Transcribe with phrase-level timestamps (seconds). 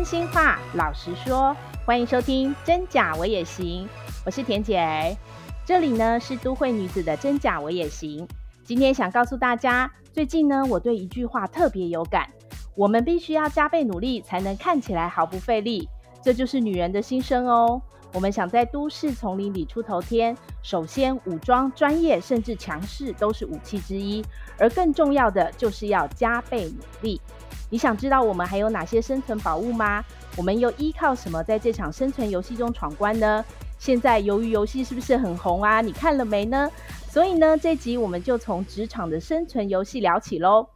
[0.00, 1.54] 真心话，老实说，
[1.84, 3.84] 欢迎收听《真假我也行》，
[4.24, 5.14] 我是田姐，
[5.62, 8.26] 这里呢是都会女子的真假我也行。
[8.64, 12.26] 今天想告诉大家，最近呢我对一句话特别有感：
[12.74, 15.86] 我们必须要加倍努力，才能看起来毫不费力。
[16.22, 17.82] 这就是女人的心声哦。
[18.14, 24.24] 我们想在都市丛林里出头天，首先武装、专业甚至强势都是武器之一，
[24.58, 27.20] 而更重要的就是要加倍努力。
[27.72, 30.04] 你想知道我们还有哪些生存宝物吗？
[30.36, 33.44] 我们又依靠什么在这场生存游戏中闯关呢？
[33.78, 35.80] 现在鱿鱼游戏是不是很红啊？
[35.80, 36.68] 你看了没呢？
[37.08, 40.66] 所以呢，这集我们就从职场的生存游戏聊起喽。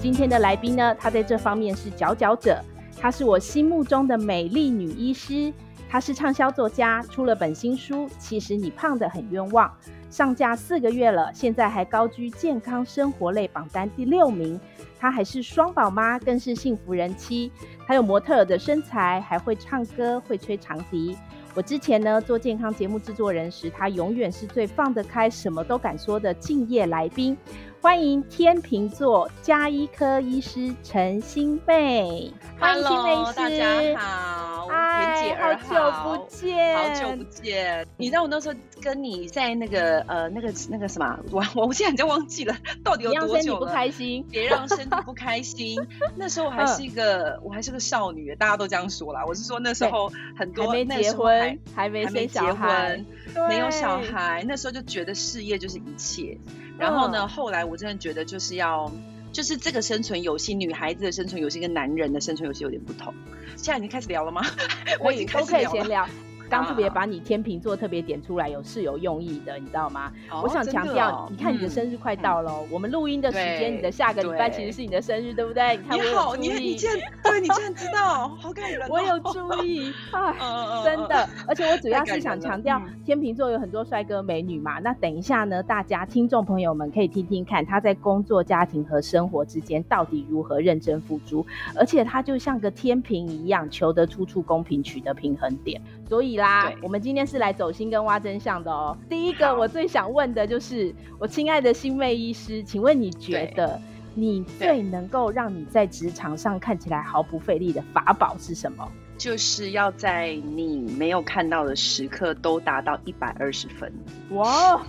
[0.00, 2.62] 今天的来宾呢，她在这方面是佼佼者。
[2.96, 5.52] 她是我心目中的美丽女医师。
[5.90, 9.68] 她是畅销作家，出了本新书《其实你胖得很冤枉》，
[10.12, 14.60] 上架四个月了，现在还高居健康生活类榜单第六名。
[14.98, 17.50] 她还是双宝妈，更是幸福人妻。
[17.86, 21.16] 她有模特的身材，还会唱歌，会吹长笛。
[21.54, 27.34] 我之前呢做健康节目制作人时，她永远是最放得开、什么都敢说的敬业来宾。
[27.82, 37.84] 欢迎天秤座加医科医师陈欣湄，欢迎欣湄医师，大家好，恬姐儿好，好久不见，好久不见。
[37.96, 43.66] 你知道我那时候跟你在那个呃那个那个什么，我 我现在已经忘记了， 到底有多久了？
[43.66, 45.84] 别让身体不开心，别让身体不开心。
[46.14, 49.24] 那时候我还是一个，嗯、我还是个少女，大家都这样说啦。
[49.26, 53.04] 我是说那时候很多还没结婚，还没生小孩，
[53.48, 56.38] 没有小孩，那时候就觉得事业就是一切。
[56.78, 58.90] 然后呢，后来我真的觉得就是要，
[59.32, 63.14] 就是这个生存游戏，女孩子的生存游戏跟男人的生存游戏有点不同。
[63.56, 64.42] 现在已经开始聊了吗？
[65.00, 66.08] 我已经开始聊了。
[66.52, 70.12] 刚特别把你天秤座特别点出来，有是有用意的，你知道吗？
[70.42, 75.78] 我想强调，你看你的生日快到了，我们录音的时间，你的下个礼拜其实是你的生日，对不对？
[75.78, 78.86] 你看我有注意，你竟然对，你竟然知道，好感人。
[78.90, 84.78] 我有注意， 啊，真的，而且我主要是想强调，天秤座有很多帅哥美女嘛。
[84.80, 95.80] 那等一下呢，大家听众朋友们可以听听看，他在工作、家庭和生活之间到底如何认真付出，而且他就像个天平一样，求得处处公平，取得平衡点。
[96.12, 98.94] 所以啦，我们今天是来走心跟挖真相的哦。
[99.08, 103.80] 第一个，我最想问的就是，我亲爱的新妹医师，请问你觉得
[104.14, 108.86] 你最能够让你在职场上看起来毫不费力的法宝是什么？
[109.16, 113.90] 就是要在你没有看到的时刻都达到一百二十分。
[114.32, 114.84] 哇！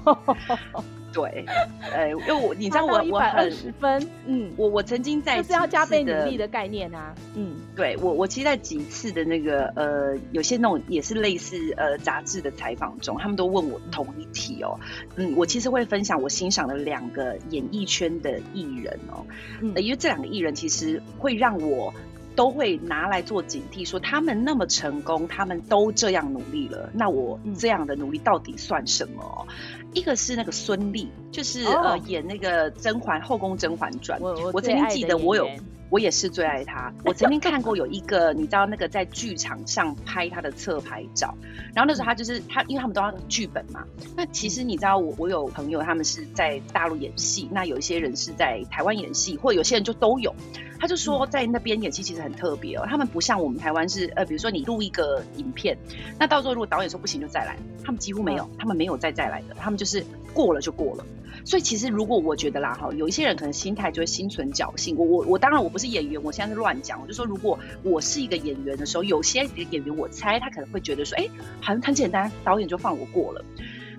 [1.14, 1.46] 对，
[1.94, 14.80] 呃，因为我你知道我我很十分，嗯，我我曾经在就是要加倍努力的概念啊，嗯，对我我其实在几次的那个呃，有些那种也是类似呃杂志的采访中，他们都问我同一题哦，
[15.16, 19.24] 嗯，我其实会分享我欣赏的两个演艺圈的艺人哦，
[19.62, 21.94] 嗯，因为这两个艺人其实会让我。
[22.36, 29.46] 都会拿来做警惕，说他们那么成功，他们都这样努力了，那我这样的努力到底算什么？
[29.82, 35.48] 嗯、一个是那个孙俪，就是、哦、呃演那个甄嬛后宫甄嬛传，我我，我曾经记得我有。
[35.90, 36.94] 我也是最爱他。
[37.06, 41.36] 我曾经看过有一个，你知道那个在剧场上拍他的侧拍照，
[41.76, 43.84] 然后那时候他就是他，因为他们都要剧本嘛。
[44.16, 50.34] 那其实你知道我，我我有朋友他们是在大陆演戏，那有一些人是在台湾演戏，或者有些人就都有。
[50.80, 55.78] 他就说在那边演戏其实很特别哦，他们不像我们台湾是呃，比如说你录一个影片，
[56.20, 61.06] 那到时候如果导演说不行就再来，他们几乎没有，他们没有再再来的，他们就是过了就过了。
[61.46, 64.96] 所以其实，如果我觉得啦，哈，有一些人可能心态就会心存侥幸。
[64.98, 67.02] 我我我当然我不是演员，我现在是乱讲。
[67.02, 71.28] 我就说，如果我是一个演员的时候，有些演员我猜他可能会觉得说，哎，
[71.62, 73.44] 好像很简单，导演就放我过了。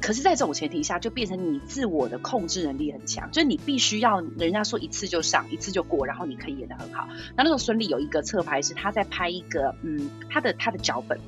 [0.00, 7.08] 可是，在这种前提下，就变成你自我的控制能力很强，就是你必须要人家说一次就上，一次就过，然后你可以演得很好。
[7.34, 11.18] 那那个孙俪有一个侧拍是她在拍一个，嗯，她的她的脚本，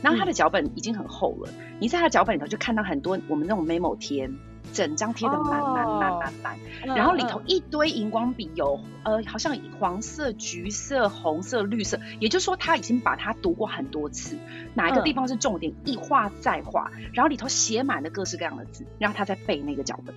[0.00, 4.30] 然后她的脚本已经很厚了，嗯、你在她的脚本里头就看到很多我们那种 memo 贴。
[4.72, 6.58] 整张贴的满满满满满，
[6.96, 14.36] 然后里头一堆荧光笔，有呃，好像黄色、橘色、红色、绿色，也就是说他已经把它读过很多次，
[14.74, 20.14] 哪一个地方是重点，一画再画，然后里头写满了各式各样的字，然后他在背那个脚本。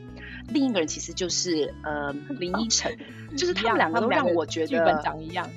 [0.50, 2.98] 另一个人其实就是呃 林依晨，
[3.38, 5.50] 就是他们两个都让我觉得剧本长一样。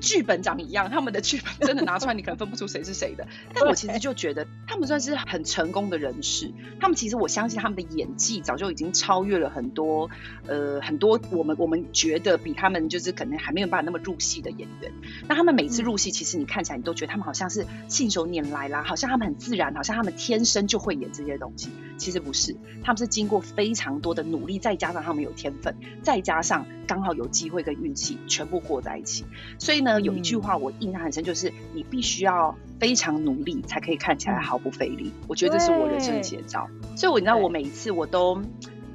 [0.00, 3.26] 剧本长一样，他们的剧本真的拿出来，你可能分不出谁是谁的。
[3.54, 6.52] 但我其实就觉得，他们算是很成功的人士。
[6.80, 10.10] 他们其实，我相信他们的演技早就已经超越了很多，
[10.46, 14.92] 呃，很多我们我们觉得比他们就是可能还没有办法那么入戏的演员。
[15.28, 21.70] 那他们每次入戏，其实你看起来，你都觉得他们好像是信手拈来啦，好像他们很自然，好像他们天生就会演这些东西。
[21.98, 29.24] 其实不是，他们是经过非常多的努力，再加上他们有天分，再加上刚好有机会跟运气，全部过在一起。
[29.58, 35.12] 所以呢，有一句话我印象很深，就是你必须要非常努力，才可以看起来毫不费力。
[35.26, 36.68] 我觉得这是我人生的写照。
[36.96, 38.40] 所以我你知道，我每一次我都。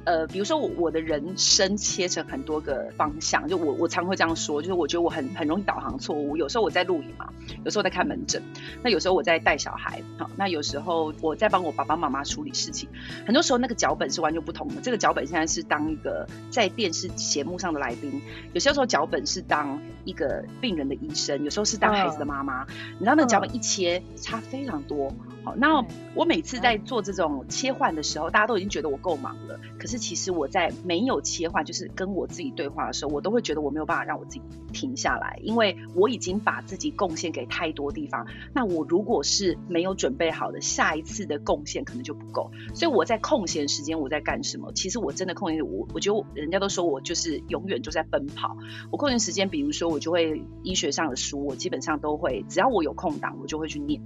[0.04, 6.36] 呃，比如说我我的人生切成很多个方向，就我我常会这样说，就是我觉得我很很容易导航错误。
[6.36, 7.32] 有时候我在录影嘛，
[7.64, 8.42] 有时候在看门诊，
[8.82, 12.88] 那有时候我在带小孩，好，那有时候我在帮我爸爸妈妈处理事情。
[13.26, 14.80] 很多时候那个脚本是完全不同的。
[14.82, 18.20] 这个脚本现在是当一个在电视节目上的来宾，
[18.52, 22.66] 有些时候脚本是当一个病人的医生，有时候是当孩子的妈妈。
[22.92, 25.12] 你知道那个脚本一切差非常多。
[25.44, 29.60] 好，那我每次在做这种切换的时候，大家都已经觉得我够忙了。
[29.78, 34.42] 可是其实我在没有切换，就是跟我自己对话的时候，我都会觉得我没有办法让我自己
[34.72, 38.26] 停下来，因为我已经把自己贡献给太多地方。
[38.54, 42.50] 那我如果是没有准备好的，下一次的贡献可能就不够。
[42.74, 44.72] 所以我在空闲时间我在干什么？
[44.72, 48.56] 其实我真的空闲，我我觉得人家都说我就是永远都在奔跑。
[48.90, 54.00] 我空闲时间，比如说我就会医学上的书，我基本上都会，只要我有空档，我就会去念。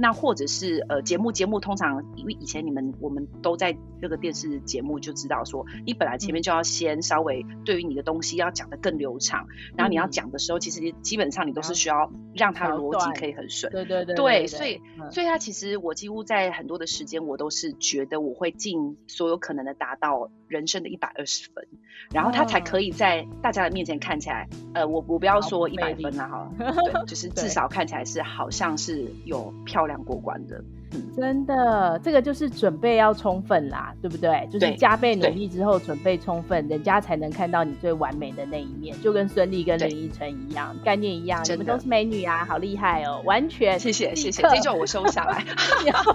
[0.00, 13.72] 那或者是呃节目节目通常因为以前你们我们都在这个电视节目就知道说，你本来前面就要先稍微对于你的东西要讲得更流畅，然后你要讲的时候，其实基本上你都是需要让它的逻辑可以很顺。
[13.72, 14.14] 对对对。
[14.14, 14.80] 对，所以
[15.10, 21.66] 所以它其实我几乎在很多的时间我都是觉得我会尽所有可能的达到人生的一百二十分，
[22.12, 29.98] 然后它才可以在大家的面前看起来，呃我我不要说一百分了哈， 对，就是至少看起来是好像是有漂亮。
[30.04, 30.62] 过关的。
[30.92, 34.48] 嗯、真的，这个就是准备要充分啦，对不对？
[34.50, 38.98] 就是加倍努力之后准备充分，人家才能看到你最完美的那一面。
[39.02, 43.20] 就跟孙俪跟林依晨一样，概念一样，你们都是美女啊，好厉害哦！
[43.24, 45.44] 完全，谢谢谢谢， 这叫我收下来，
[45.84, 46.12] 要收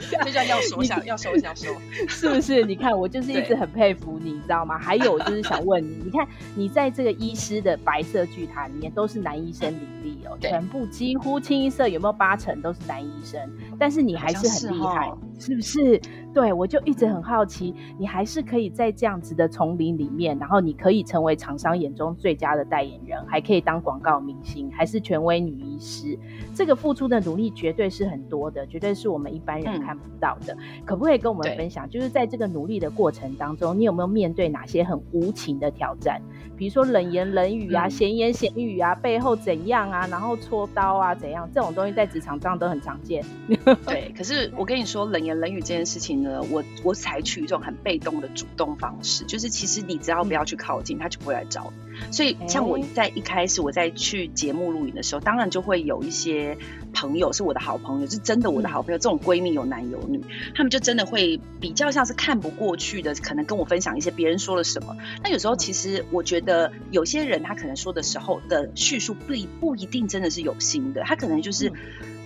[0.00, 1.72] 下，这叫要收下，要收下收，
[2.08, 2.64] 是不是？
[2.64, 4.78] 你看我就是一直很佩服你，你知道吗？
[4.78, 13.40] 还有就是想问你，你看你在这个医师的白色巨塔里面都是男医生林立哦，全部几乎清一色有没有八成都是男医生？
[13.78, 16.00] 但但是你还是很厉害，是，是不是？
[16.34, 26.18] 对，我就一直很好奇，你还是可以在这样子的丛林里面，然后你可以成为厂商眼中最佳的代言人，还可以当广告明星，还是权威女医师。
[26.54, 30.54] 这个付出的努力绝对是很多的，绝对是我们一般人看不到的。
[30.54, 36.20] 嗯、可不可以跟我们分享，就是在这个努力的过程当中，你有没有面对哪些很无情的挑战？
[36.56, 41.48] 比如说冷言冷语啊，嗯、闲言闲语啊，背后怎样啊，然后戳刀啊，怎样？
[41.54, 43.24] 这种东西在职场上都很常见。
[43.86, 52.12] 对，可是我跟你说，冷言冷语这件事情呢，我我采取一种很被动的主动方式，就是其实你只要不要去靠近，他就不会来找你。
[52.12, 56.56] 所以像我在一开始我在去节目录影的时候，当然就会有一些
[56.92, 60.20] 朋友是我的好朋友，是真的我的好朋友，这种闺蜜有男有女，
[60.54, 64.96] 他们就真的会比较像是看不过去的，可能跟我分享一些别人说了什么。
[65.22, 71.72] 那有时候其实我觉得有些人他可能说的时候的叙述不不一定真的是有心的，他可能就是。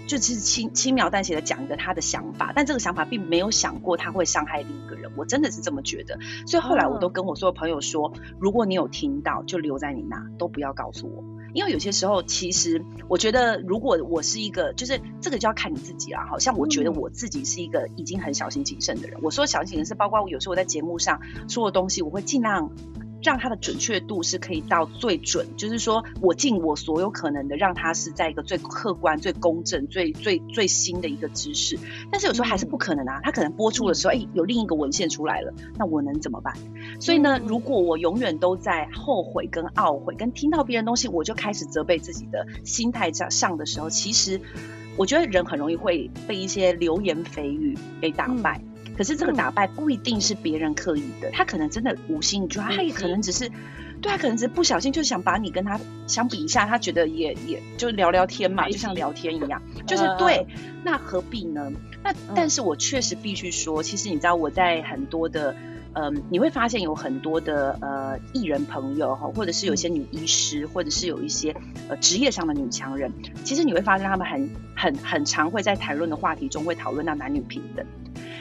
[0.07, 6.19] 就是轻轻描淡写的讲一个他的想法，但这个想法并没有想过他会伤害另一个人，我真的是这么觉得。
[6.47, 16.27] 所以后来我都跟我所有朋友说，如果你有听到，就留在你那，都不要告诉我，因为有些时候，其实我觉得，如果我是一个，就是这个就要看你自己了。
[16.29, 19.19] 好像我觉得我自己是一个已经很小心谨慎的人。
[19.23, 22.71] 我说小心谨慎是包括我有时候我在节目上说的东西，我会尽量。
[23.23, 31.79] 让它的准确度是可以到最准，就是说我尽我所有可能的让它是在一个最客观、最公正、最最最新的一个知识。
[32.11, 36.55] 但是有时候还是不可能啊，它可能播出的时候，哎、欸，有另一个文献出来了，那我能怎么办？
[37.01, 44.41] 所以呢，如果我永远都在后悔跟懊悔，跟听到别人东西我就开始责备自己的心态上上的时候，其实
[44.97, 48.61] 我觉得人很容易会被一些流言蜚语给打败。
[48.65, 53.49] 嗯可是这个打败不一定是别人刻意的，他可能真的无心，就他也可能只是，
[54.01, 60.47] 对他可能只是不小心就想把你跟他相比一下，他觉得也也就聊聊天嘛，就像聊天一样，就是对，
[60.85, 61.73] 那何必呢？
[62.05, 65.55] 那但是我确实必须说，其实你知道我在很多的，
[65.95, 71.55] 嗯，你会发现有很多的呃艺人朋友哈，或者是有些女医师，或者是有一些
[71.89, 73.13] 呃职业上的女强人，
[73.45, 77.87] 其实你会发现他们很很很常会在谈论的话题中会讨论到男女平等。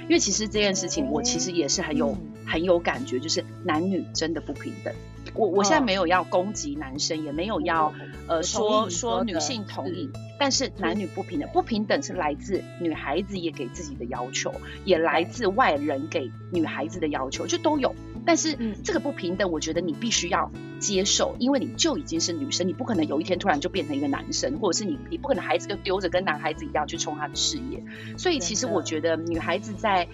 [0.03, 4.93] 因为其实这件事情，我其实也是很有、嗯、很有感觉，就是男女真的不平等。
[5.35, 7.93] 我我现在没有要攻击男生，哦、也没有要
[8.27, 14.53] 呃说说女性同意，是但是男女不平等，不平等是来自女孩子也给自己的要求，
[14.83, 17.95] 也来自外人给女孩子的要求，就都有。
[18.25, 27.83] 但是这个不平等，我觉得你必须要接受，因为你就已经是女生，你不可能有一天突然就变成一个男生，或者是你你不可能孩子就丢着跟男孩子一样去冲他的事业。
[28.17, 30.07] 所以其实我觉得女孩子在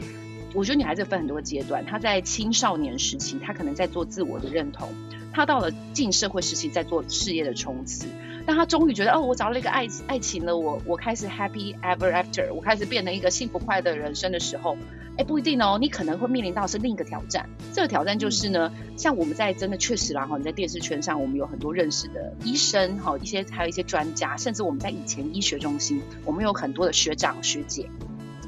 [0.54, 4.88] 我觉得女孩子分很多阶段，她在青少年时期，她可能在做自我的认同；
[5.34, 8.08] 她到了进社会时期，在做事业的冲刺。
[8.48, 14.78] 当他终于觉得哦，我找到一个爱爱情了，我我开始 happy ever after，我开始变成一个幸福快乐的人生的时候，
[15.18, 17.50] 哎，不一定哦，你可能会面临到是另一个挑战。
[17.74, 27.90] 这个挑战就是呢，嗯、像我们在真的确实啦哈，你在电视圈上，我们有很多认识的医生哈，一些还有一些专家，甚至我们在以前医学中心，我们有很多的学长学姐。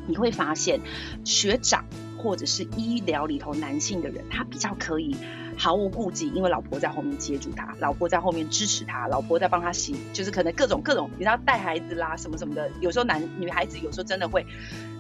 [0.08, 0.80] 你会发现，
[1.26, 1.84] 学长
[2.18, 5.16] 或者是医疗里头男性的人，他比较可以
[5.60, 12.72] 毫无顾忌，因为老婆在后面接住他，老婆在后面支持他，老婆在帮他洗，就是可能各种各种，你知道带孩子啦什么什么的。
[12.80, 14.46] 有时候男女孩子有时候真的会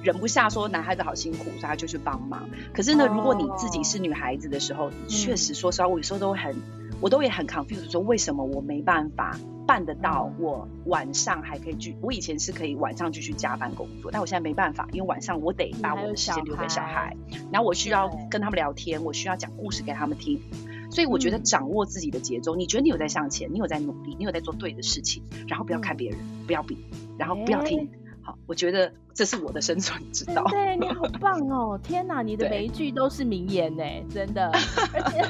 [0.04, 2.50] 忍不下，说男孩子好辛苦，所以他就去帮忙。
[2.74, 6.54] 可是呢，如果你自己是女孩子的时候，你确实说实话，我有时候都会很，
[7.02, 9.38] 我都也很 confused，说为什么我没办法。
[9.70, 11.96] 办得到，我晚上还可以去。
[12.02, 17.16] 我以前是可以晚上继续加班工作，但我现在没办法，因为晚上我得把我的时间留给小孩，
[17.52, 20.42] 然后我需要跟他们聊天，我需要讲故事给他们听。
[20.90, 26.76] 所以我觉得掌握自己的节奏，你觉得你有在向前，你有在努力，你有在做对的事情，然后不要看别人，不要比，
[27.20, 27.88] 然后不要听。
[28.24, 30.44] 好，我觉得这是我的生存之道。
[30.50, 31.80] 对，你好棒哦！
[31.84, 34.52] 天哪，你的 每一句都是名言呢，真的。
[34.94, 35.22] 而 且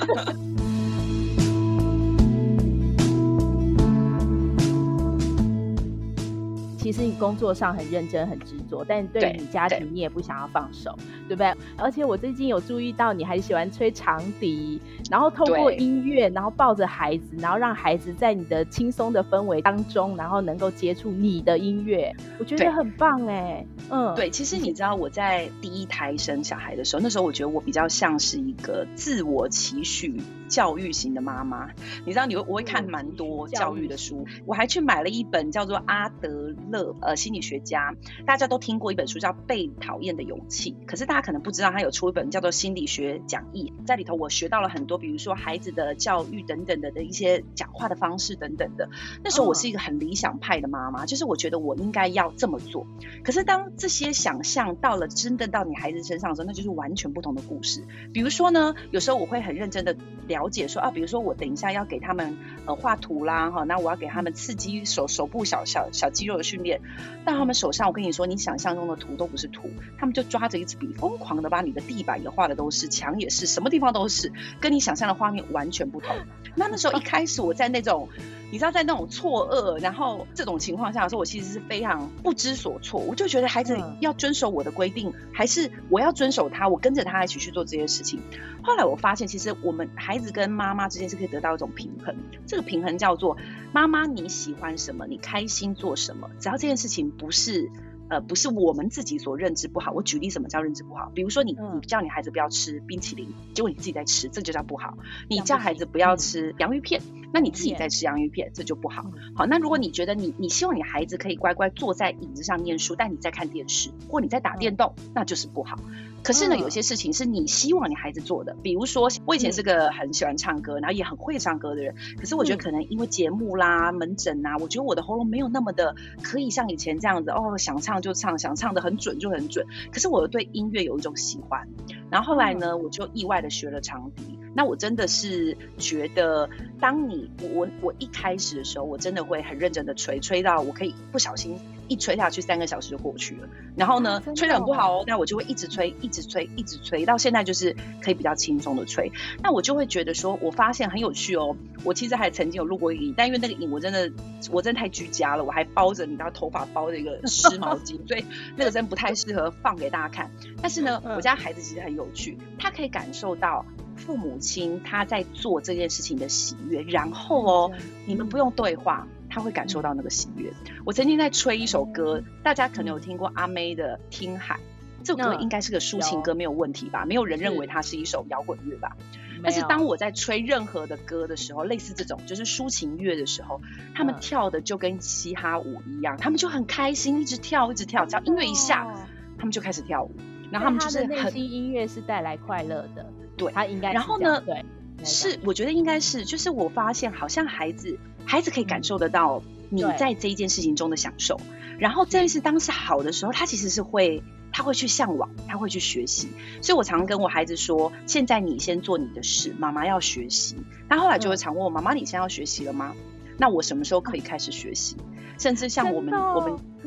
[6.89, 11.65] 其实你工作上很认真、很执着，但对于你家庭，你也不想要放手，对，对不对？
[11.77, 23.63] 而且我最近有注意到，你还喜欢吹长笛，然后透过音乐，然后抱着孩子，然后让孩子在你的轻松的氛围当中，然后能够接触你的音乐，我觉得很棒哎。
[23.91, 30.19] 嗯，对，其实你知道我在第一胎生小孩的时候，那时候我觉得我比较像是一个自我期许
[30.49, 31.69] 教育型的妈妈。
[32.05, 36.95] 你知道，你会我会看蛮多教育的书，我还去买了一本叫做阿德勒。
[37.01, 48.89] 呃，心理学家，大家都听过一本书叫《被讨厌的勇气》，可是大家可能不知道，他有出一本叫做《心理学讲义》，在里头我学到了很多，比如说孩子的教育等等的的一些讲话的方式等等的。
[49.23, 52.87] 那时候我是一个很理想派的妈妈，就是我觉得我应该要这么做。
[53.23, 57.83] 可是当这些想象到了真的到你孩子身上的时候，那就是完全不同的故事。
[58.13, 59.95] 比如说呢，有时候我会很认真的
[60.39, 66.79] 了解说啊，比如说我等一下要给他们呃画图啦，哈，那我要给他们刺激手手部小小小肌肉的训练。
[67.25, 74.31] 到他们手上，我跟你说，你想象中的图都不是图，他们就抓着一支笔，疯狂的把你的地板也画的都是，墙也是，什么地方都是，
[74.61, 76.15] 跟你想象的画面完全不同。
[76.55, 78.07] 那那时候一开始我在那种，
[78.51, 83.01] 你知道，在那种错愕，然后这种情况下的时候，我其实是非常不知所措。
[83.01, 88.21] 我就觉得孩子要遵守我的规定，还是我要遵守他，我跟着他一起去做这些事情。
[88.69, 92.15] 后来我发现，其实我们孩子跟妈妈之间是可以得到一种平衡。
[92.45, 93.35] 这个平衡叫做
[93.73, 97.71] 妈妈你喜欢什么，你开心做什么，只要这件事情不是。
[98.11, 99.91] 呃，不是我们自己所认知不好。
[99.91, 101.11] 我举例，什么叫认知不好？
[101.13, 104.97] 比如说你，你叫你孩子不要吃冰淇淋，结果你自己在吃，这就叫不好。
[105.29, 109.05] 你叫孩子不要吃洋芋片，那你自己在吃洋芋片，这就不好。
[109.35, 115.77] 好，那如果你觉得你你希望你孩子可以乖乖坐在椅子上念书，但你在看电视或你在打电动，那就是不好。
[116.21, 129.65] 可是呢，有些事情是你希望你孩子做的，比如说我以前是个很喜欢唱歌，然后也很会唱歌的人，可是我觉得可能因为节目啦、门诊啊，我觉得我的喉咙没有那么的可以像以前这样子哦，想唱就唱，想唱的很准就很准。
[129.93, 131.69] 可是我对音乐有一种喜欢，
[132.09, 134.38] 然后后来呢，我就意外的学了长笛。
[134.53, 143.47] 那我真的是觉得，当你我我一开始的时候，我真的会很认真的吹，吹到我可以不小心一吹下去，三个小时就过去了。
[143.75, 149.11] 然后呢，吹得很不好哦，那我就会一直吹，一直吹，一直吹，到现在就是可以比较轻松的吹。
[149.41, 151.55] 那我就会觉得说，我发现很有趣哦。
[151.83, 154.11] 我其实还曾经有录过一个影，但因为那个影我真的
[154.51, 158.25] 我真的太居家了，我还包着你知道头发包着一个 湿毛巾，所以
[158.57, 160.29] 那个真不太适合放给大家看。
[160.61, 163.65] 但是呢，我家孩子其实很有趣，他可以感受到。
[164.09, 167.71] 父母亲他在做这件事情的喜悦，然后哦，
[168.07, 170.51] 你们不用对话，他会感受到那个喜悦。
[170.83, 174.55] 我曾经在吹一首歌，大家可能有听过阿妹的《听海》，
[175.03, 177.05] 这首歌应该是个抒情歌，没有问题吧？
[177.05, 178.97] 没有人认为它是一首摇滚乐吧？
[179.43, 183.61] 但是当我在吹任何的歌的时候，类似这种就是抒情乐的时候，
[183.93, 188.91] 他们跳的就跟嘻哈舞一样，他们就很开心，一直跳，一直跳，只要音乐一下，
[189.37, 190.15] 他们就开始跳舞。
[190.49, 193.05] 然后他们就是内心音乐是带来快乐的。
[193.39, 193.91] 对，他应该。
[193.93, 194.41] 然后呢？
[194.41, 194.63] 对，
[195.03, 201.39] 是，我觉得应该是，就是我发现好像孩子，孩子可以感受得到你在这一件事情中的享受。
[201.79, 206.27] 然后这件事当时好的时候，他其实是会，他会去向往，他会去学习。
[206.61, 210.57] 所以我常跟我孩子说：现在你先做你的事，妈妈要学习。
[210.89, 212.93] 他后来就会常问我：妈妈，你现在要学习了吗？
[213.37, 214.97] 那我什么时候可以开始学习？
[215.39, 216.41] 甚至像我们，哦、我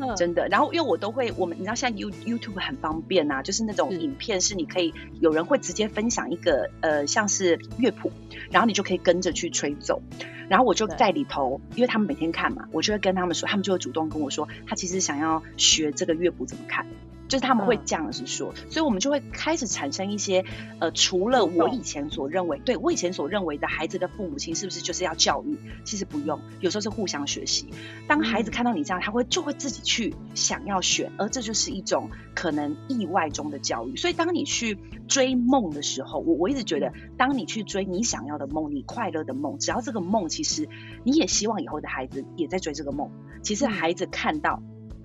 [0.07, 8.13] 们真的，然后因为我都会，我们你知道，现在 You YouTube 很方便呐、啊，就是那种影片是你可以有人会直接分享一个呃，像是乐谱，
[8.51, 10.03] 然后你就可以跟着去吹奏，
[10.49, 16.87] 然后我就在里头，因为他们每天看嘛，我就会跟他们说，他们就会主动跟我说，他其实想要学这个乐谱怎么看。
[17.33, 20.45] 就是他们会这样子说，嗯，所以我们就会开始产生一些，
[20.81, 25.59] 呃，除了我以前所认为，对我以前所认为的孩子的父母亲是不是就是要教育？
[25.83, 27.71] 其实不用，有时候是互相学习。
[28.07, 33.97] 当孩子看到你这样，他会就会自己去想要选，而这就是一种可能意外中的教育。
[33.97, 34.77] 所以当你去
[35.09, 40.69] 追梦的时候，我我一直觉得，当你去追你想要的梦，你快乐的梦，只要这个梦其实
[41.03, 43.11] 你也希望以后的孩子也在追这个梦，
[43.43, 44.63] 其实孩子看到。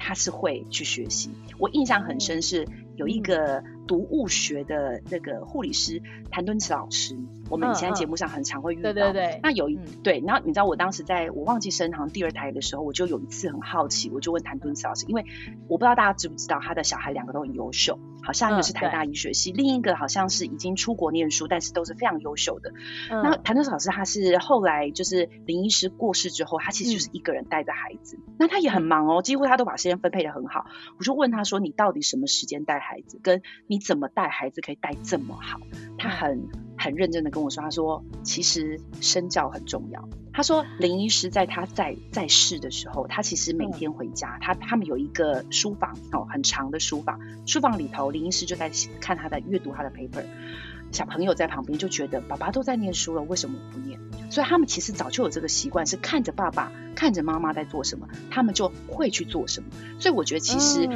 [0.08, 7.17] 他是会去学习，我印象很深是有一个读物学的那个护理师谭敦慈老师，
[7.50, 8.94] 我们以前在节目上很常会遇到。
[8.94, 9.39] 对对对。
[9.41, 15.25] 那有一对，然后你知道我当时在我忘记生堂第二胎的时候，我就有一次很好奇，我就问谭敦慈老师，因为
[15.67, 22.74] 我不知道大家知不知道他的小孩两个都很优秀，好像一个是台大医学系，另一个好像是已经出国念书，但是都是非常优秀的。
[23.10, 30.65] 那谭敦慈老师他是后来就是林医师过世之后，他其实就是一个人带着孩子，那他也很忙哦，几乎他都把时间分配的很好。
[31.00, 33.20] 我就问他说：“你到底什么时间带孩子？
[33.24, 35.60] 跟你怎么带孩子可以带这么好？”
[35.98, 40.08] 他很很认真的跟我说：“他说其实身教很重要。
[40.34, 50.24] 他说林医师在他在在世的时候，他其实每天回家，他他们有一个书房哦，很长的书房，书房里头林医师就在看他的阅读他的 paper。”
[50.90, 54.00] 小朋友在旁边就觉得爸爸都在念书了，为什么我不念？
[54.32, 59.68] 所以他们其实早就有这个习惯，是看着爸爸、看着妈妈在做什么，他们就会去做什么。
[60.00, 60.88] 所以我觉得其实，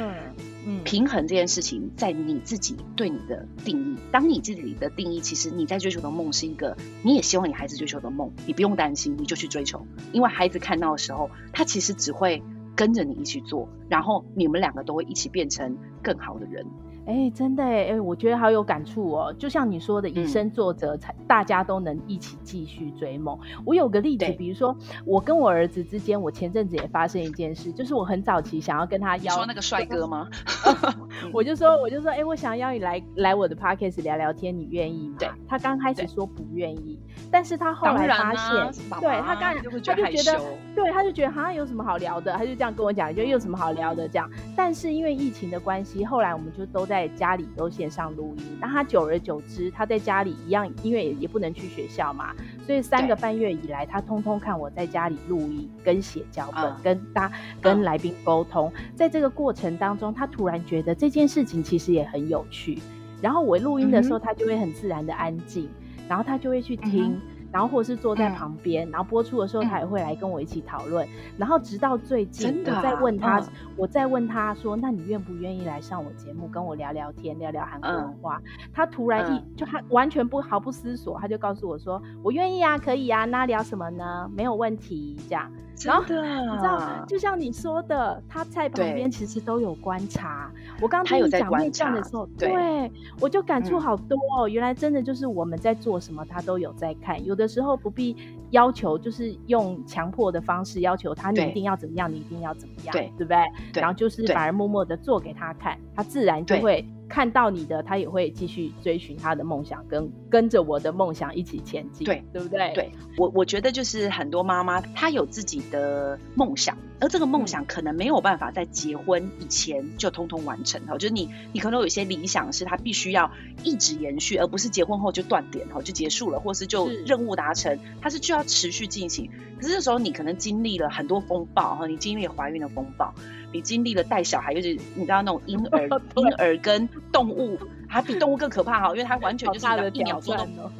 [0.84, 3.96] 平衡这件事情在你自己对你的定义。
[4.10, 12.42] 当你自己的定义，其实你在追求的梦是一个，你也希望你孩子追求的梦，你不用担心，你就去追求，因为孩子看到的时候，他其实只会
[12.76, 16.66] 跟着你一起做，然后你们两个都会一起变成更好的人。
[17.04, 19.34] 哎、欸，真的哎，哎，我觉得好有感触哦。
[19.36, 23.36] 就像你说的，以身作则，才大家都能一起继续追梦。
[23.64, 30.28] 我有个例子，比如说我跟我儿子之间，我前阵子也发生一件事，就是我很早期想要跟他邀，说那个帅哥吗？
[31.34, 35.16] 我就说，我就说，哎、欸，我想要你来来我的 podcast 聊聊天，你愿意吗？
[35.18, 37.00] 对，他刚开始说不愿意，
[37.32, 40.40] 但是他后来发现，啊、对他刚他就觉得，
[40.72, 44.30] 对，他就觉得好像有什么好聊的，他就这样跟我讲，就有什么好聊的这样。
[44.56, 46.86] 但是因为疫情的关系，后来我们就都。
[46.92, 52.34] 在家里都线上录音，那他久而久之，他在家里一样，因为也不能去学校嘛，
[52.66, 58.70] 所以三个半月以来，他通通看我在家里录音、跟写脚本、跟大跟来宾沟通。
[58.94, 62.78] 在这个过程当中，他突然觉得这件事情其实也很有趣。
[63.22, 65.70] 然后我录音的时候，他就会很自然的安静，
[66.06, 67.18] 然后他就会去听。
[67.52, 71.10] 然后或者是坐在旁边，嗯，然后播出的时候他也会来跟我一起讨论，嗯。
[71.38, 84.30] 然后直到最近，我再问他，嗯，我再问他说：“那你愿不愿意来上我节目，跟我聊聊天，聊聊韩国文化？”嗯，他突然一，嗯，就他完全不毫不思索，他就告诉我说：“我愿意啊，可以啊，那聊什么呢？
[84.34, 85.52] 没有问题。”这样。
[85.84, 90.50] 然后你知道，就像你说的，他在旁边其实都有观察。
[90.80, 94.48] 我刚听你讲面相的时候，对，对我就感触好多哦。
[94.48, 94.52] 嗯。
[94.52, 97.24] 原来真的就是我们在做什么，他都有在看。
[97.24, 98.16] 有的时候不必
[98.50, 103.38] 要求，就是用强迫的方式要求他，你一定要怎么样，你一定要怎么样，对，对不对？
[103.72, 103.80] 对。
[103.80, 106.86] 然后就是反而默默的做给他看，他自然就会。
[107.12, 112.72] 看到你的，他也会继续追寻他的梦想，跟跟着我的梦想一起前进，对，对不对？
[112.72, 123.30] 对，我我觉得就是很多妈妈她有自己的梦想，而这个梦想可能没有办法在结婚以前就通通完成哈，就是你你可能有一些理想是她必须要
[123.62, 129.30] 一直延续，而不是结婚后就断点哈就结束了，或是就任务达成，它是就要持续进行。
[129.60, 133.12] 可是这时候你可能经历了很多风暴哈，你经历了怀孕的风暴。
[133.52, 140.70] 你经历了带小孩，就是你知道那种婴儿， 婴儿跟动物还比动物更可怕哈，因为它完全就是一秒钟都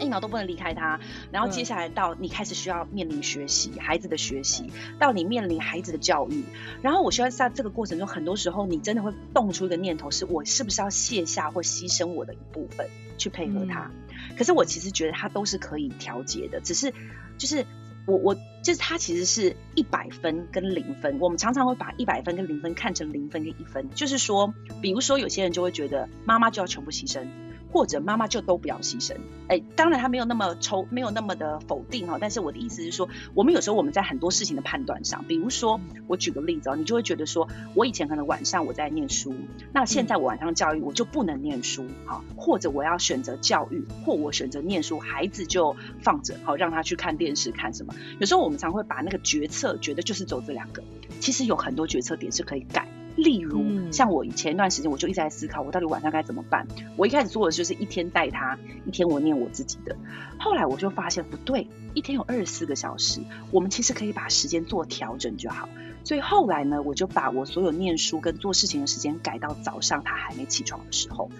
[0.00, 0.98] 一秒都不能离开它。
[1.30, 6.44] 然后接下来到你开始需要面临学习，孩子的学习，到你面临孩子的教育。
[6.82, 13.90] 然后我希望在这个过程中，很多时候你真的会动出一个念头，是我是不是要卸下或牺牲我的一部分去配合他？
[14.36, 16.92] 可是我其实觉得它都是可以调节的，只是
[17.38, 17.64] 就是。
[18.06, 27.26] 我我就是他其实是一百分跟零分，我们常常会把一百分跟零分看成零分跟一分，就是说，比如说有些人就会觉得妈妈就要全部牺牲，
[27.74, 29.16] 或者妈妈就都不要牺牲。
[29.48, 32.18] 哎，当然他没有那么抽，没有那么的否定哈。
[32.20, 39.34] 但是我的意思是说，我们有时候我们在很多事情的判断上，比如说我举个例子哦，你就会觉得说，我以前可能晚上我在念书，
[39.72, 47.92] 那现在我晚上教育我就不能念书哈，或者我要选择教育，或我选择念书，孩子就放着好让他去看电视看什么。
[48.20, 50.84] 有时候我们常会把那个决策觉得就是走这两个，
[51.18, 52.86] 其实有很多决策点是可以改。
[53.16, 56.66] 例如，嗯、像我前一段时间，我就一直在思考，我到底晚上该怎么办。
[56.96, 59.96] 我一开始做的就是一天带他，一天我念我自己的。
[60.38, 63.20] 后来我就发现不对，一天有二十四个小时，
[63.52, 65.68] 我们其实可以把时间做调整就好。
[66.02, 71.30] 所以后来呢，我就把我所有念书跟做事情的时间改到早上他还没起床的时候。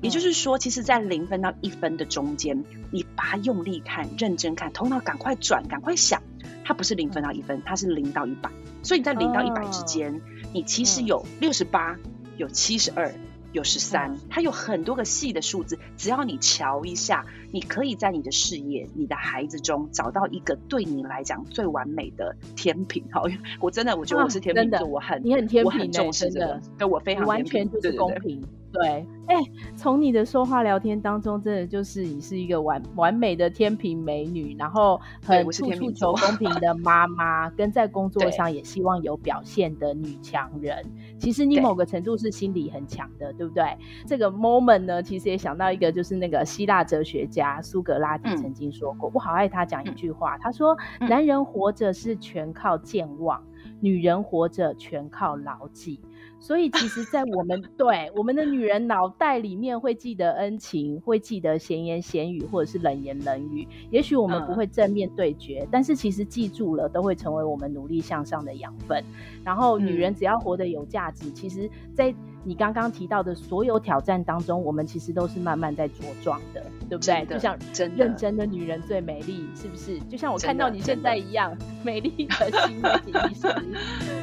[0.00, 6.22] 也就是说，其实，在零分到一分的中间，你把它用力看、认真看，头脑赶快转、赶快想，
[6.64, 8.50] 它不是零分到一分，它是零到一百。
[8.82, 10.14] 所以你在零到一百之间。
[10.14, 10.20] 哦
[10.52, 11.98] 你其实有六十八，
[12.36, 13.12] 有七十二，
[13.52, 15.78] 有十三，它有很多个细的数字。
[15.96, 23.04] 只要你瞧一下，你可以在你的事业、你的孩子中找到一个对你来讲最完美的天平。
[23.10, 23.24] 好，
[23.60, 28.42] 我真的我觉得我是天平座，我很你很天平，我很重视这个，对我非常完全就是公平。
[28.70, 29.42] 对，哎、欸，
[29.76, 40.84] 从你的说话聊天当中，真的就是你是一个完完美的天平美女，然后很处处求公平的 妈妈，跟在工作上也希望有表现的女强人。
[41.18, 43.64] 其实你某个程度是心理很强的，对不对？
[44.06, 50.76] 这个 moment 呢，其实也想到一个，就是那个希腊哲学家苏格拉底曾经说过，嗯、我好爱他讲一句话，嗯、他说
[51.08, 55.98] ：“男人活着是全靠健忘，嗯、女人活着全靠牢记。”
[56.40, 63.66] 所以，其实，在我们对我们的女人脑袋里面，会记得恩情，会记得闲言闲语，或者是冷言冷语。
[63.90, 69.02] 也许我们不会正面对决，嗯、但是其实记住了，都会成为我们努力向上的养分。
[69.44, 77.26] 然后，女人只要活得有价值，嗯、其实，在你刚刚提到的所有挑战当中，我们其实都是慢慢在茁壮的，对不对？
[77.26, 77.58] 就像
[77.96, 79.98] 认真的女人最美丽，是不是？
[80.08, 84.17] 就像我看到你现在一样， 美丽的新媒体医师。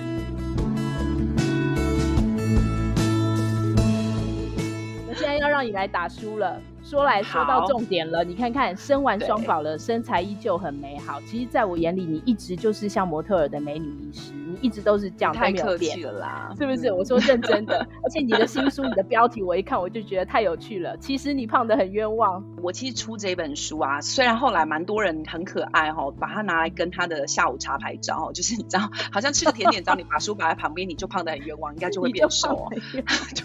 [5.56, 6.60] 让你来打输了。
[6.84, 11.22] 说来说到重点了，你看看生完双宝了，身材依旧很美好。
[11.22, 16.90] 其实，在我眼里，你一直就是像模特儿的美女医师，你一直都是这样，太客气了啦，是不是？
[16.90, 20.96] 嗯、我说认真的，而且你的新书，你的标题我一看我就觉得太有趣了。
[20.98, 22.44] 其实你胖的很冤枉。
[22.62, 32.70] 我其实出这本书啊，虽然后来蛮多人很可爱哈，把它拿来跟他的下午茶拍照，就是你知道，好像吃个甜点，只要你把书摆在旁边，你就胖的很冤枉，应该就会变瘦。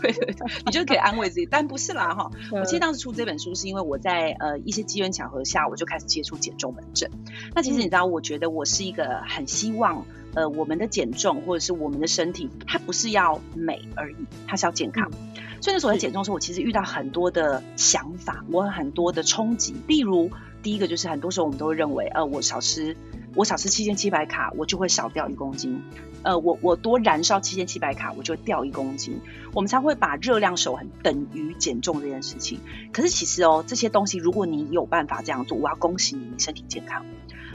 [0.00, 0.34] 对对对，
[0.66, 2.30] 你就可以安慰自己，但不是啦哈。
[2.52, 3.24] 我其实当时出这。
[3.30, 7.08] 本书是因为我在呃一些机缘巧合下，我就开始接触减重门诊。
[7.54, 14.16] 那其实你知道，我觉得我是一个很希望呃我们的减重或者是我们的身体，它不是要美而已，
[14.46, 15.10] 它是要健康。
[15.10, 19.74] 嗯、所以那时候在减重的时候，我其实遇到很多的想法，我有很多的冲击。
[19.86, 20.30] 例如，
[20.62, 22.96] 第一个就是很多时候我们都会认为，呃，我少吃。
[23.36, 25.80] 我少吃七千七百卡，我就会少掉一公斤。
[26.24, 29.20] 呃，我我多燃烧七千七百卡，我就会掉一公斤。
[29.54, 32.58] 我们才会把热量守恒等于减重这件事情。
[32.92, 37.06] 可是其实哦，这些东西如果你有办法这样做，我要恭喜你，你身体健康。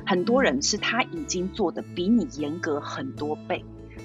[0.06, 3.64] 很多人是他已经做的比你严格很多倍。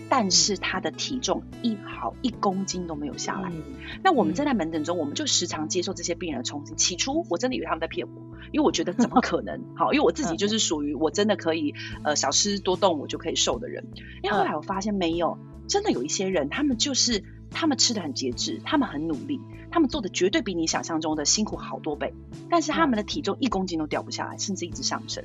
[0.08, 3.48] 但是他的体重一毫一公斤都没有下来。
[3.48, 3.62] 嗯、
[4.02, 6.74] 那我们站在门诊中，我们就时常接受这些病人的冲击。
[6.74, 8.12] 起初我真的以为他们在骗我，
[8.50, 9.62] 因为我觉得怎么可能？
[9.78, 13.86] 好，因为我自己就是属于我真的可以呃少吃多动我就可以瘦的人。
[14.24, 17.22] 因为后来我发现没有，真的有一些人，他们就是。
[17.50, 22.14] 他们吃的很节制，他们很努力，他们做的绝对比你想象中的辛苦好多倍，
[22.48, 25.24] 但是他们的体重一公斤都掉不下来，甚至一直上升。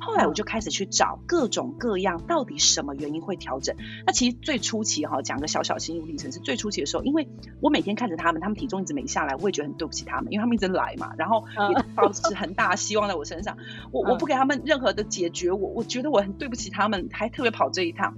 [0.00, 3.76] 后来我就开始去找各种各样，到底什么原因会调整？
[4.06, 7.28] 那其实最初期哈，讲个小小心路历程是最初期的时候，因为
[7.60, 13.56] 我每天看着他们，他们体重一直没下来，我也觉得很对不起他们，因为他们一直来嘛，然后也抱持很大的希望在我身上，
[13.92, 18.14] 我我不给他们任何的解决，我我觉得我很对不起他们，还特别跑这一趟。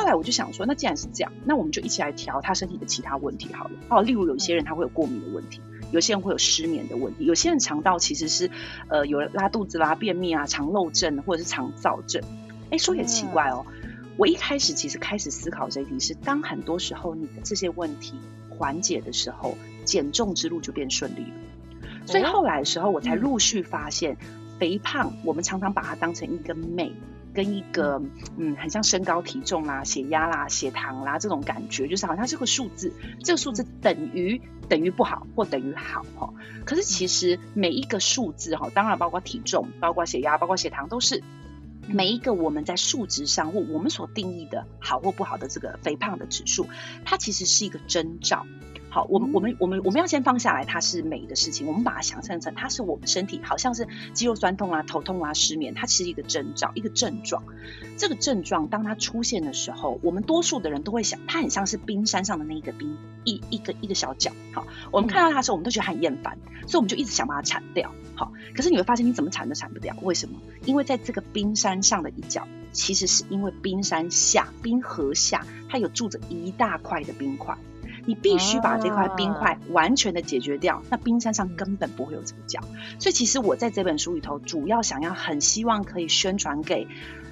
[0.00, 3.72] 后来我就想说，那既然是这样，那我们就一起来调他身体的其他问题好了。
[3.90, 5.60] 哦，例如有一些人他会有过敏的问题，
[5.92, 8.50] 有些人会有失眠的问题，有些人肠道其实是
[8.88, 12.22] 呃有拉肚子啦、便秘啊、肠漏症或者是肠燥症。
[12.70, 13.66] 哎，说也奇怪哦，
[14.16, 18.14] 我一开始其实开始思考这一题是，当很多时候你的这些问题
[18.48, 22.06] 缓解的时候，减重之路就变顺利了。
[22.06, 24.16] 所以后来的时候，我才陆续发现，
[24.58, 26.90] 肥胖我们常常把它当成一个美。
[27.40, 28.02] 跟一个
[28.36, 32.92] 嗯，很像身高体重啦、血压啦、血糖啦这种感觉，就是好像是个数字，
[33.24, 36.34] 这个数字等于等于不好或等于好哈。
[36.66, 41.22] 可是其实每一个数字哈，当然包括体重、包括血压、包括血糖，都是
[41.86, 46.68] 每一个我们在数值上或我们所定义的好或不好的这个肥胖的指数，
[47.06, 48.44] 它其实是一个征兆。
[48.90, 57.44] 好，我们我们我们我们要先放下来，它是美的事情，我们把它想象成它是我们身体，好像是肌肉酸痛啊、头痛啊、失眠，它其实一个征兆，一个症状。
[57.96, 64.32] 这个症状当它出现的时候，我们多数的人都会想，它很像是冰山上的那一个冰，一一个一个小角。
[64.52, 67.94] 好，我们看到它的时候，我们都觉得很厌烦，所以我们就一直想把它铲掉。
[68.16, 70.40] 好，可是你会发现你怎么铲都铲不掉，为什么？
[70.64, 77.56] 因为在这个冰山上的一角，其实是因为冰山下、冰河下，它有住着一大块的冰块。
[78.06, 82.60] 你必须把这块冰块完全的解决掉，啊、那冰山上根本不会有这个角。
[82.98, 86.86] 所以其实我在这本书里头，主要想要很希望可以宣传给。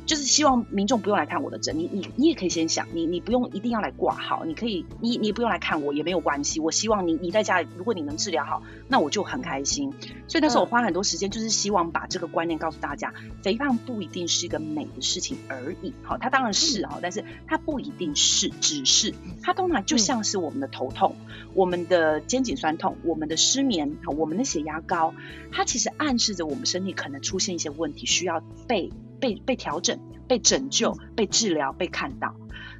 [0.09, 6.61] 就是希望民众不用来看我的诊，你你你也可以先想，你你不用一定要来挂号，你可以你你不用来看我也没有关系。
[6.61, 9.92] 我希望你你在家里，如果你能治疗好，那我就很开心。
[10.27, 15.92] 所以那时候我花很多时间，就是希望把这个观念告诉大家，肥胖不一定是一个美的事情而已。
[16.03, 21.16] 好，它当然是哈，但是它不一定是，只是它通常就像是我们的头痛、
[21.53, 25.12] 我们的肩颈酸痛、我们的失眠、我们的血压高，
[25.53, 28.90] 它其实暗示着我们身体可能出现一些问题，需要被。
[29.20, 32.35] 被被调整、被拯救、被治疗、被看到，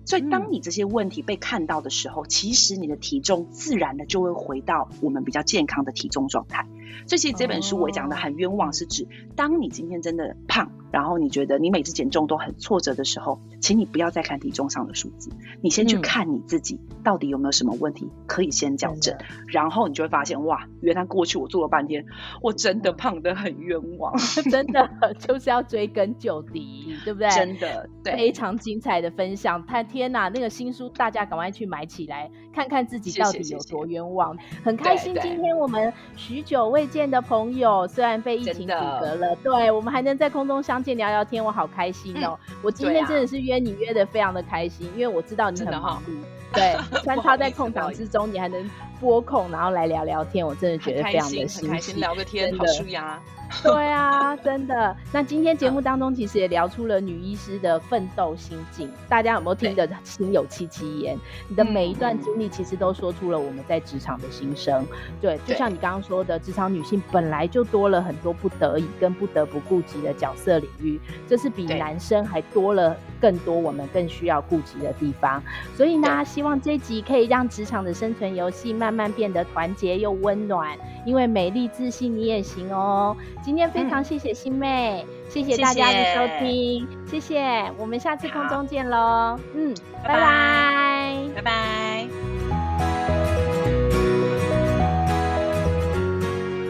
[0.05, 6.67] 所以当你这些问题被看到的时候，其实你的体重自然的就会回到我们比较健康的体重状态。
[7.07, 22.05] 所以其实这本书我讲的很冤枉，是指当你今天真的胖，然后你觉得你每次减重都很挫折的时候，请你不要再看体重上的数字，你先去看你自己到底有没有什么问题可以先矫正，然后你就会发现哇，原来过去我做了半天，
[22.43, 24.15] 我真的胖得很冤枉，
[24.51, 27.29] 真的就是要追根究底，对不对？
[27.31, 34.37] 真的，对，非常精彩的分享，太天哪，那个新书大家赶快去买起来，看看自己到底有多冤枉。
[34.37, 42.39] 谢谢谢谢，很开心，今天我们许久未见的朋友，虽然被疫情阻隔了，对，我们还能在空中相见聊聊天，我好开心哦！
[42.49, 53.21] 嗯、我今天真的是约你约的非常的开心，因为我知道你很忙碌，对， 穿插在空档之中，你还能拨空，然后来聊聊天，我真的觉得非常的开心，很开心，聊个天，好舒压。
[53.63, 54.97] 对啊，真的。
[55.13, 58.91] 那今天节目当中，其实也聊出了女医师的奋斗心境。
[59.09, 61.19] 大家有没有听得心有戚戚焉？
[61.49, 64.87] 你的每一段经历，其实都说出了我们在职场的心声。
[65.21, 75.43] 对，就像你刚刚说的，职场女性本来就多了很多不得已跟不得不顾及的角色领域，这是比男生还多了更多我们更需要顾及的地方。
[75.75, 80.79] 所以呢，希望这集可以让职场的生存游戏慢慢变得团结又温暖。
[81.07, 83.17] 因为美丽自信，你也行哦。
[83.43, 89.39] 今天非常谢谢欣湄，嗯、谢谢大家的收听，谢谢，谢谢，我们下次空中见喽。
[89.55, 89.75] 嗯，
[90.05, 92.07] 拜拜，拜拜。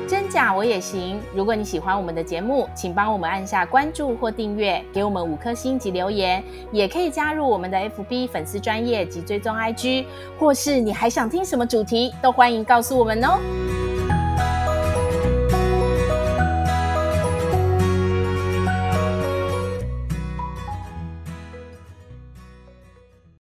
[0.06, 1.18] 真假我也行。
[1.34, 10.04] 如果你喜欢我们的节目，请帮我们按下关注或订阅，给我们五颗星及留言，也可以加入我们的 FB 粉丝专业及追踪 IG，
[10.38, 13.38] 或是你还想听什么主题，都欢迎告诉我们哦。